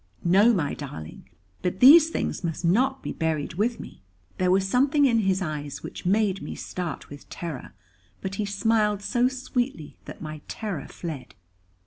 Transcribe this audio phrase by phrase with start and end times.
[0.25, 1.29] "No, my darling;
[1.61, 4.01] but these things must not be buried with me."
[4.39, 7.75] There was something in his eyes which made me start with terror.
[8.19, 11.35] But he smiled so sweetly that my terror fled.